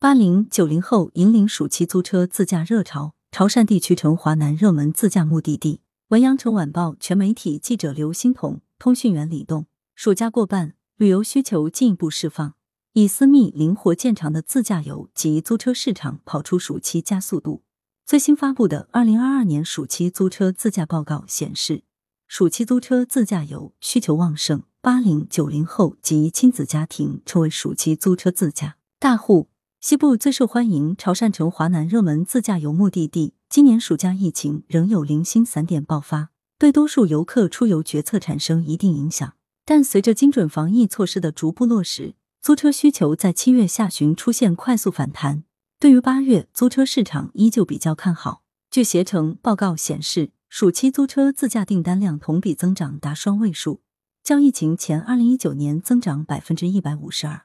[0.00, 5.80] 八零九零后引领暑期租车自驾热潮，潮汕地区成华南热门自驾目的地。
[6.10, 9.66] 文阳城晚报全媒体记者刘欣彤，通讯员李栋。
[9.96, 12.54] 暑假过半，旅游需求进一步释放，
[12.92, 17.64] 以私密、灵活见长的自驾游及租车市场跑出暑期加速度。
[18.06, 21.82] 最新发布的二零二二年暑期租车自驾报告显示，
[22.28, 29.48] 暑期租车自驾游需求旺盛，八零九零后及亲子家庭成为暑期租车自驾大户。
[29.80, 39.34] 西部最受欢迎潮汕城华南热门自驾游目的地，今年暑假疫情仍有零星散点爆发，对多数游客出游决策产生一定影响。
[39.64, 45.44] 但随着精准防疫措施的逐步落实，租车需求在七月下旬出现快速反弹。
[45.78, 48.42] 对于八月租车市场依旧比较看好。
[48.72, 53.80] 据携程报告显示，暑期租车自驾订单量同比增长达双位数，
[54.24, 57.42] 较疫情前二零一九年增长百分之一百五十二。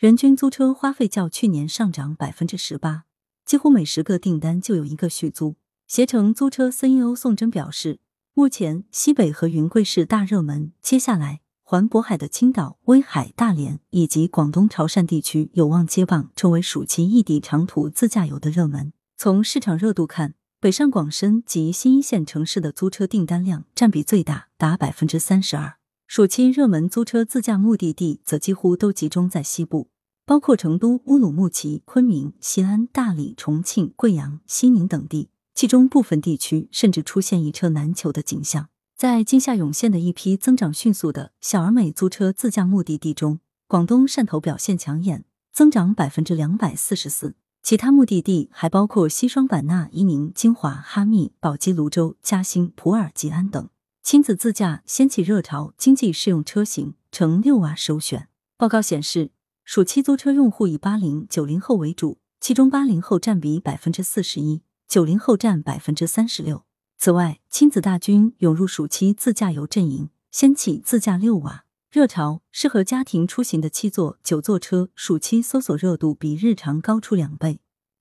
[0.00, 3.04] 人均租车花费较去年上涨百分之十八，
[3.44, 5.56] 几乎每十个订单就有一个续租。
[5.86, 8.00] 携程租车 CEO 宋真表示，
[8.32, 18.94] 目前西北和云贵是大热门，接下来环渤海的青岛、威海、大连以及广东潮汕地区有望接棒，成为暑期异地长途自驾游的热门。
[19.18, 25.79] 从市场热度看，北上广深及新一线城市的租车订单量占比最大，达百分之三十二。
[26.12, 29.90] 暑期热门租车自驾目的地则几乎都集中在西部，
[30.26, 38.68] 包括成都、乌鲁木齐、昆明、西安、大理、重庆、贵阳、西宁等地，其中部分地区甚至出现一车难求的景象。
[38.96, 43.38] 在今夏涌现的一批增长迅速的小而美租车自驾目的地中，
[43.68, 47.36] 广东汕头表现抢眼，增长百分之两百四十四。
[47.62, 53.68] 其他目的地还包括西双版纳、伊宁、金华、哈密、宝鸡、泸州、嘉兴、普洱、吉安等。
[54.02, 58.28] 亲子自驾掀起热潮，经济适用车型成六娃首选。
[58.56, 59.30] 报告显示，
[59.64, 66.64] 暑期租车用户以八零九零后为主，其中八零后占比百分之四十一，九零后占百分之三十六。
[66.98, 72.42] 此外，亲子大军涌入暑期自驾游阵营，掀起自驾六娃热潮。
[72.50, 77.60] 适合家庭出行的七座、九座车，暑期搜索热度比日常高出两倍。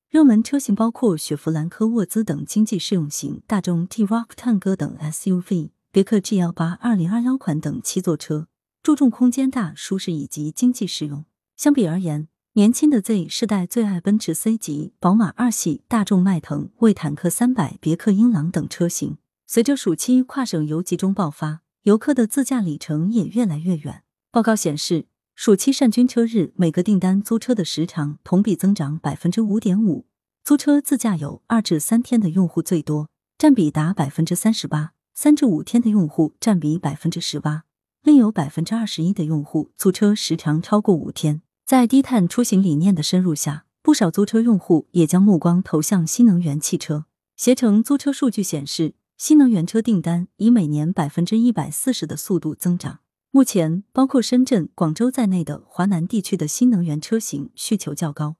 [0.10, 5.70] 热门车型包括雪佛兰科沃兹等经济适用型，大众 T Rock 探戈等 SUV。
[5.92, 8.48] 别克 GL 八二零二幺款等七座车，
[8.84, 11.26] 注重空间大、舒适以及经济实用。
[11.58, 19.18] 相比而言，年轻的 Z 世代最爱奔驰 C 级、宝马二系、大众迈腾、魏坦克三百、别克英朗等车型。
[19.48, 24.04] 随着暑期跨省游集中爆发，游客的自驾里程也越来越远。
[24.32, 30.06] 报告显示，暑期善均车日每个订单租车的时长同比增长百分之五点五，
[30.44, 34.92] 租车自驾游二至三天的用户最多，占比达百分之三十八。
[35.22, 37.66] 三至五天的用户占比百分之十八，
[38.03, 41.41] 另有百分之二十一的用户租车时长超过五天。
[41.66, 47.03] 在低碳出行理念的深入下，不少租车用户也将目光投向新能源汽车。
[47.35, 53.00] 携程租车数据显示，新能源车订单以每年百分之一百四十的速度增长。
[53.31, 58.38] 目前，包括深圳、广州在内的华南地区的新能源车型需求较高，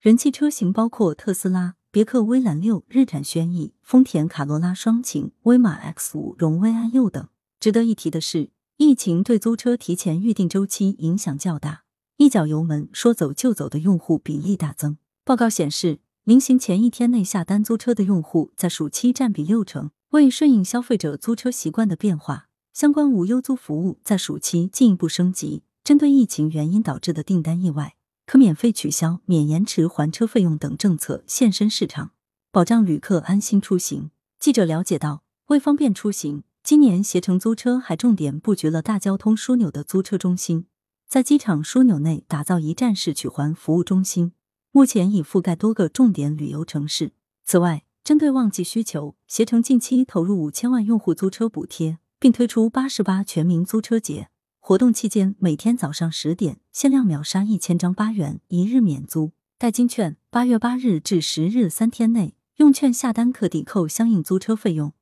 [0.00, 1.74] 人气车型包括特斯拉。
[1.92, 7.28] 别克威兰六、日产轩逸、丰田卡罗拉双擎、威马 X 五、荣威 i 六等。
[7.60, 8.48] 值得一提的是，
[8.78, 11.82] 疫情对租车提前预订周期影响较大，
[12.16, 14.96] 一脚油门说走就走的用户比例大增。
[15.22, 19.90] 报告显示，临行前一天内下单租车的用户在暑期占比六成。
[20.12, 27.96] 为顺应消费者租车习惯的变化，相关无忧租服务在暑期进一步升级，针对疫情原因导致的订单意外。
[28.26, 32.12] 可免费取消、免延迟还车费用等政策现身市场，
[32.50, 34.10] 保障旅客安心出行。
[34.38, 40.66] 记者了解到，为方便出行，今年携程租车还重点布局了大交通枢纽的租车中心，
[41.08, 44.32] 在机场枢纽内打造一站式取还服务中心，
[44.70, 47.12] 目前已覆盖多个重点旅游城市。
[47.44, 54.30] 此外，针对旺季需求，携程近期投入五千万用户租车补贴，并推出八十八全民租车节。
[54.64, 64.92] 活动期间，每天早上十点限量秒杀一千张八元一日免租代金券，八月八日至十日三天内用券下单可抵扣相应租车费用，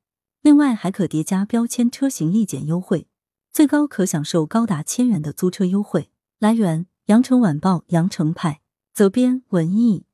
[0.41, 3.05] 另外还可叠加标签车型立减优惠，
[3.53, 6.09] 最高可享受高达千元的租车优惠。
[6.39, 8.61] 来源：羊城晚报羊城派，
[8.95, 10.05] 责编：文艺。